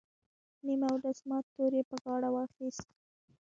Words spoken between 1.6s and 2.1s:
یې پر